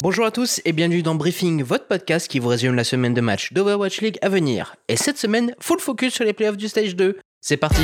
Bonjour 0.00 0.24
à 0.24 0.30
tous 0.30 0.60
et 0.64 0.72
bienvenue 0.72 1.02
dans 1.02 1.16
Briefing, 1.16 1.64
votre 1.64 1.88
podcast 1.88 2.28
qui 2.28 2.38
vous 2.38 2.46
résume 2.46 2.76
la 2.76 2.84
semaine 2.84 3.14
de 3.14 3.20
match 3.20 3.52
d'Overwatch 3.52 4.00
League 4.00 4.16
à 4.22 4.28
venir. 4.28 4.76
Et 4.86 4.94
cette 4.94 5.18
semaine, 5.18 5.56
full 5.58 5.80
focus 5.80 6.14
sur 6.14 6.24
les 6.24 6.32
playoffs 6.32 6.56
du 6.56 6.68
stage 6.68 6.94
2. 6.94 7.18
C'est 7.40 7.56
parti 7.56 7.82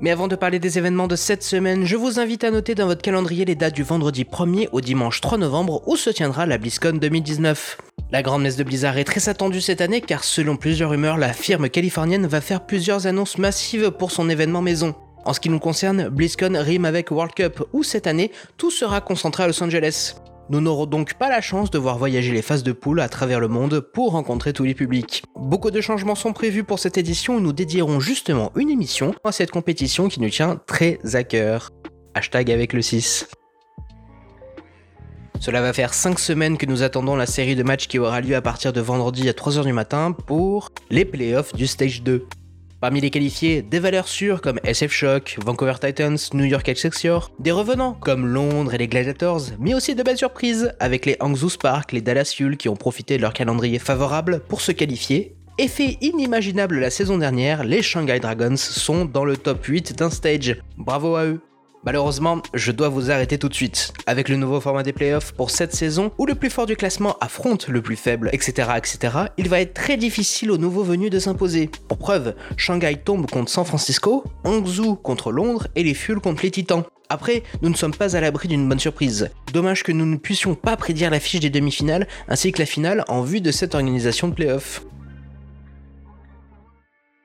Mais 0.00 0.10
avant 0.10 0.26
de 0.26 0.34
parler 0.34 0.58
des 0.58 0.78
événements 0.78 1.06
de 1.06 1.14
cette 1.14 1.44
semaine, 1.44 1.84
je 1.84 1.94
vous 1.94 2.18
invite 2.18 2.42
à 2.42 2.50
noter 2.50 2.74
dans 2.74 2.86
votre 2.86 3.02
calendrier 3.02 3.44
les 3.44 3.54
dates 3.54 3.76
du 3.76 3.84
vendredi 3.84 4.24
1er 4.24 4.68
au 4.72 4.80
dimanche 4.80 5.20
3 5.20 5.38
novembre 5.38 5.86
où 5.86 5.94
se 5.94 6.10
tiendra 6.10 6.44
la 6.44 6.58
BlizzCon 6.58 6.94
2019. 6.94 7.93
La 8.12 8.22
grande 8.22 8.42
messe 8.42 8.56
de 8.56 8.64
Blizzard 8.64 8.98
est 8.98 9.04
très 9.04 9.28
attendue 9.28 9.60
cette 9.60 9.80
année 9.80 10.00
car 10.00 10.24
selon 10.24 10.56
plusieurs 10.56 10.90
rumeurs, 10.90 11.16
la 11.16 11.32
firme 11.32 11.68
californienne 11.68 12.26
va 12.26 12.40
faire 12.40 12.64
plusieurs 12.64 13.06
annonces 13.06 13.38
massives 13.38 13.90
pour 13.90 14.10
son 14.10 14.28
événement 14.28 14.62
maison. 14.62 14.94
En 15.24 15.32
ce 15.32 15.40
qui 15.40 15.48
nous 15.48 15.58
concerne, 15.58 16.08
BlizzCon 16.08 16.52
rime 16.54 16.84
avec 16.84 17.10
World 17.10 17.34
Cup 17.34 17.62
où 17.72 17.82
cette 17.82 18.06
année, 18.06 18.30
tout 18.56 18.70
sera 18.70 19.00
concentré 19.00 19.44
à 19.44 19.46
Los 19.46 19.62
Angeles. 19.62 20.14
Nous 20.50 20.60
n'aurons 20.60 20.84
donc 20.84 21.14
pas 21.14 21.30
la 21.30 21.40
chance 21.40 21.70
de 21.70 21.78
voir 21.78 21.96
voyager 21.96 22.30
les 22.30 22.42
phases 22.42 22.62
de 22.62 22.72
poule 22.72 23.00
à 23.00 23.08
travers 23.08 23.40
le 23.40 23.48
monde 23.48 23.80
pour 23.80 24.12
rencontrer 24.12 24.52
tous 24.52 24.64
les 24.64 24.74
publics. 24.74 25.24
Beaucoup 25.36 25.70
de 25.70 25.80
changements 25.80 26.14
sont 26.14 26.34
prévus 26.34 26.64
pour 26.64 26.78
cette 26.78 26.98
édition 26.98 27.38
et 27.38 27.42
nous 27.42 27.54
dédierons 27.54 27.98
justement 27.98 28.52
une 28.54 28.68
émission 28.68 29.14
à 29.24 29.32
cette 29.32 29.50
compétition 29.50 30.08
qui 30.08 30.20
nous 30.20 30.28
tient 30.28 30.60
très 30.66 30.98
à 31.14 31.24
cœur. 31.24 31.70
Hashtag 32.14 32.50
avec 32.50 32.74
le 32.74 32.82
6. 32.82 33.26
Cela 35.44 35.60
va 35.60 35.74
faire 35.74 35.92
5 35.92 36.18
semaines 36.18 36.56
que 36.56 36.64
nous 36.64 36.82
attendons 36.82 37.16
la 37.16 37.26
série 37.26 37.54
de 37.54 37.62
matchs 37.62 37.86
qui 37.86 37.98
aura 37.98 38.22
lieu 38.22 38.34
à 38.34 38.40
partir 38.40 38.72
de 38.72 38.80
vendredi 38.80 39.28
à 39.28 39.32
3h 39.32 39.62
du 39.62 39.74
matin 39.74 40.12
pour 40.12 40.70
les 40.88 41.04
playoffs 41.04 41.52
du 41.52 41.66
Stage 41.66 42.02
2. 42.02 42.26
Parmi 42.80 43.02
les 43.02 43.10
qualifiés, 43.10 43.60
des 43.60 43.78
valeurs 43.78 44.08
sûres 44.08 44.40
comme 44.40 44.58
SF 44.64 44.90
Shock, 44.90 45.36
Vancouver 45.44 45.74
Titans, 45.78 46.16
New 46.32 46.46
York 46.46 46.66
Excelsior, 46.66 47.30
des 47.40 47.50
revenants 47.50 47.92
comme 47.92 48.26
Londres 48.26 48.72
et 48.72 48.78
les 48.78 48.88
Gladiators, 48.88 49.42
mais 49.58 49.74
aussi 49.74 49.94
de 49.94 50.02
belles 50.02 50.16
surprises 50.16 50.72
avec 50.80 51.04
les 51.04 51.18
Hangzhou 51.20 51.50
Spark, 51.50 51.92
les 51.92 52.00
Dallas 52.00 52.32
Fuel 52.34 52.56
qui 52.56 52.70
ont 52.70 52.76
profité 52.76 53.18
de 53.18 53.22
leur 53.22 53.34
calendrier 53.34 53.78
favorable 53.78 54.40
pour 54.48 54.62
se 54.62 54.72
qualifier. 54.72 55.36
Effet 55.58 55.98
inimaginable 56.00 56.80
la 56.80 56.88
saison 56.88 57.18
dernière, 57.18 57.64
les 57.64 57.82
Shanghai 57.82 58.18
Dragons 58.18 58.56
sont 58.56 59.04
dans 59.04 59.26
le 59.26 59.36
top 59.36 59.62
8 59.62 59.98
d'un 59.98 60.08
stage. 60.08 60.56
Bravo 60.78 61.16
à 61.16 61.26
eux 61.26 61.42
Malheureusement, 61.84 62.40
je 62.54 62.72
dois 62.72 62.88
vous 62.88 63.10
arrêter 63.10 63.38
tout 63.38 63.48
de 63.48 63.54
suite. 63.54 63.92
Avec 64.06 64.28
le 64.30 64.36
nouveau 64.36 64.60
format 64.60 64.82
des 64.82 64.94
playoffs 64.94 65.32
pour 65.32 65.50
cette 65.50 65.74
saison, 65.74 66.12
où 66.16 66.24
le 66.24 66.34
plus 66.34 66.48
fort 66.48 66.64
du 66.64 66.76
classement 66.76 67.16
affronte 67.20 67.68
le 67.68 67.82
plus 67.82 67.96
faible, 67.96 68.30
etc., 68.32 68.68
etc., 68.76 69.16
il 69.36 69.48
va 69.50 69.60
être 69.60 69.74
très 69.74 69.96
difficile 69.96 70.50
aux 70.50 70.56
nouveaux 70.56 70.82
venus 70.82 71.10
de 71.10 71.18
s'imposer. 71.18 71.70
Pour 71.88 71.98
preuve, 71.98 72.34
Shanghai 72.56 72.96
tombe 72.96 73.30
contre 73.30 73.50
San 73.50 73.66
Francisco, 73.66 74.24
Hangzhou 74.44 74.94
contre 74.96 75.30
Londres 75.30 75.68
et 75.76 75.82
les 75.82 75.94
Fuel 75.94 76.20
contre 76.20 76.42
les 76.42 76.50
Titans. 76.50 76.84
Après, 77.10 77.42
nous 77.60 77.68
ne 77.68 77.76
sommes 77.76 77.94
pas 77.94 78.16
à 78.16 78.20
l'abri 78.20 78.48
d'une 78.48 78.66
bonne 78.66 78.80
surprise. 78.80 79.30
Dommage 79.52 79.82
que 79.82 79.92
nous 79.92 80.06
ne 80.06 80.16
puissions 80.16 80.54
pas 80.54 80.76
prédire 80.76 81.10
l'affiche 81.10 81.40
des 81.40 81.50
demi-finales 81.50 82.08
ainsi 82.28 82.50
que 82.50 82.60
la 82.60 82.66
finale 82.66 83.04
en 83.08 83.20
vue 83.20 83.42
de 83.42 83.52
cette 83.52 83.74
organisation 83.74 84.28
de 84.28 84.34
playoffs. 84.34 84.82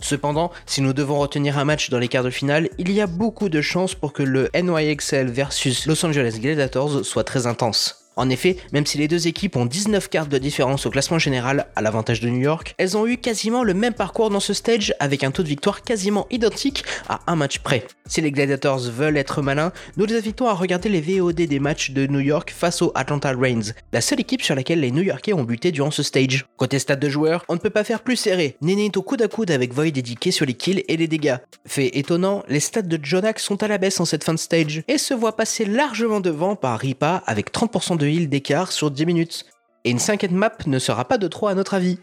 Cependant, 0.00 0.50
si 0.66 0.80
nous 0.80 0.92
devons 0.92 1.18
retenir 1.18 1.58
un 1.58 1.64
match 1.64 1.90
dans 1.90 1.98
les 1.98 2.08
quarts 2.08 2.24
de 2.24 2.30
finale, 2.30 2.68
il 2.78 2.90
y 2.92 3.00
a 3.00 3.06
beaucoup 3.06 3.48
de 3.48 3.60
chances 3.60 3.94
pour 3.94 4.12
que 4.12 4.22
le 4.22 4.50
NYXL 4.54 5.30
versus 5.30 5.86
Los 5.86 6.04
Angeles 6.04 6.38
Gladiators 6.40 7.04
soit 7.04 7.24
très 7.24 7.46
intense. 7.46 7.99
En 8.16 8.28
effet, 8.28 8.56
même 8.72 8.86
si 8.86 8.98
les 8.98 9.08
deux 9.08 9.28
équipes 9.28 9.56
ont 9.56 9.66
19 9.66 10.08
cartes 10.08 10.28
de 10.28 10.38
différence 10.38 10.86
au 10.86 10.90
classement 10.90 11.18
général 11.18 11.66
à 11.76 11.80
l'avantage 11.80 12.20
de 12.20 12.28
New 12.28 12.40
York, 12.40 12.74
elles 12.76 12.96
ont 12.96 13.06
eu 13.06 13.16
quasiment 13.16 13.62
le 13.62 13.74
même 13.74 13.94
parcours 13.94 14.30
dans 14.30 14.40
ce 14.40 14.52
stage 14.52 14.94
avec 14.98 15.24
un 15.24 15.30
taux 15.30 15.42
de 15.42 15.48
victoire 15.48 15.82
quasiment 15.82 16.26
identique 16.30 16.84
à 17.08 17.20
un 17.26 17.36
match 17.36 17.60
près. 17.60 17.86
Si 18.06 18.20
les 18.20 18.32
Gladiators 18.32 18.80
veulent 18.80 19.16
être 19.16 19.42
malins, 19.42 19.72
nous 19.96 20.06
les 20.06 20.16
invitons 20.16 20.48
à 20.48 20.54
regarder 20.54 20.88
les 20.88 21.00
VOD 21.00 21.36
des 21.36 21.60
matchs 21.60 21.92
de 21.92 22.06
New 22.06 22.20
York 22.20 22.52
face 22.54 22.82
aux 22.82 22.92
Atlanta 22.94 23.32
Reigns, 23.32 23.72
la 23.92 24.00
seule 24.00 24.20
équipe 24.20 24.42
sur 24.42 24.54
laquelle 24.54 24.80
les 24.80 24.90
New 24.90 25.02
Yorkais 25.02 25.32
ont 25.32 25.44
buté 25.44 25.70
durant 25.70 25.90
ce 25.90 26.02
stage. 26.02 26.44
Côté 26.56 26.78
stade 26.78 27.00
de 27.00 27.08
joueurs, 27.08 27.44
on 27.48 27.54
ne 27.54 27.58
peut 27.60 27.70
pas 27.70 27.84
faire 27.84 28.02
plus 28.02 28.16
serré. 28.16 28.56
Néné 28.60 28.86
est 28.86 28.96
au 28.96 29.02
coude 29.02 29.22
à 29.22 29.28
coude 29.28 29.50
avec 29.50 29.72
Void 29.72 29.86
édiqué 29.86 30.30
sur 30.30 30.44
les 30.44 30.54
kills 30.54 30.84
et 30.88 30.96
les 30.96 31.08
dégâts. 31.08 31.36
Fait 31.66 31.96
étonnant, 31.96 32.42
les 32.48 32.60
stats 32.60 32.82
de 32.82 32.98
Jonak 33.02 33.38
sont 33.38 33.62
à 33.62 33.68
la 33.68 33.78
baisse 33.78 34.00
en 34.00 34.04
cette 34.04 34.24
fin 34.24 34.34
de 34.34 34.38
stage 34.38 34.82
et 34.88 34.98
se 34.98 35.14
voient 35.14 35.36
passer 35.36 35.64
largement 35.64 36.20
devant 36.20 36.56
par 36.56 36.78
Ripa 36.78 37.22
avec 37.26 37.52
30% 37.52 37.96
de 37.96 37.99
d'écart 38.00 38.72
sur 38.72 38.90
10 38.90 39.06
minutes. 39.06 39.46
Et 39.84 39.90
une 39.90 39.98
cinquième 39.98 40.32
map 40.32 40.52
ne 40.66 40.78
sera 40.78 41.06
pas 41.06 41.18
de 41.18 41.28
trop 41.28 41.48
à 41.48 41.54
notre 41.54 41.74
avis. 41.74 41.98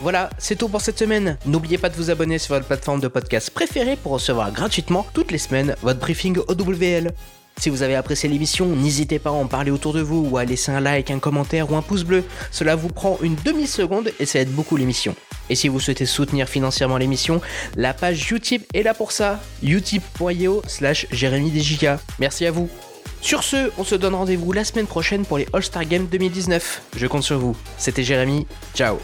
Voilà, 0.00 0.30
c'est 0.38 0.56
tout 0.56 0.68
pour 0.68 0.80
cette 0.80 0.98
semaine. 0.98 1.36
N'oubliez 1.46 1.78
pas 1.78 1.90
de 1.90 1.96
vous 1.96 2.10
abonner 2.10 2.38
sur 2.38 2.54
votre 2.54 2.66
plateforme 2.66 3.00
de 3.00 3.08
podcast 3.08 3.50
préférée 3.50 3.96
pour 3.96 4.12
recevoir 4.12 4.50
gratuitement 4.50 5.06
toutes 5.12 5.30
les 5.30 5.38
semaines 5.38 5.74
votre 5.82 6.00
briefing 6.00 6.38
OWL. 6.48 7.12
Si 7.58 7.68
vous 7.68 7.82
avez 7.82 7.94
apprécié 7.94 8.28
l'émission, 8.28 8.66
n'hésitez 8.66 9.18
pas 9.18 9.30
à 9.30 9.34
en 9.34 9.46
parler 9.46 9.70
autour 9.70 9.92
de 9.92 10.00
vous 10.00 10.26
ou 10.30 10.38
à 10.38 10.46
laisser 10.46 10.72
un 10.72 10.80
like, 10.80 11.10
un 11.10 11.18
commentaire 11.18 11.70
ou 11.70 11.76
un 11.76 11.82
pouce 11.82 12.04
bleu. 12.04 12.24
Cela 12.50 12.74
vous 12.76 12.88
prend 12.88 13.18
une 13.20 13.36
demi-seconde 13.44 14.12
et 14.18 14.24
ça 14.24 14.38
aide 14.38 14.50
beaucoup 14.50 14.78
l'émission. 14.78 15.14
Et 15.50 15.54
si 15.54 15.68
vous 15.68 15.80
souhaitez 15.80 16.06
soutenir 16.06 16.48
financièrement 16.48 16.96
l'émission, 16.96 17.42
la 17.76 17.92
page 17.92 18.32
Utip 18.32 18.64
est 18.72 18.82
là 18.82 18.94
pour 18.94 19.12
ça. 19.12 19.38
utip.io 19.62 20.62
slash 20.66 21.06
Merci 22.18 22.46
à 22.46 22.50
vous. 22.50 22.70
Sur 23.20 23.42
ce, 23.42 23.70
on 23.78 23.84
se 23.84 23.94
donne 23.94 24.14
rendez-vous 24.14 24.52
la 24.52 24.64
semaine 24.64 24.86
prochaine 24.86 25.24
pour 25.24 25.38
les 25.38 25.46
All-Star 25.52 25.84
Games 25.84 26.06
2019. 26.06 26.82
Je 26.96 27.06
compte 27.06 27.22
sur 27.22 27.38
vous. 27.38 27.56
C'était 27.76 28.02
Jérémy. 28.02 28.46
Ciao 28.74 28.98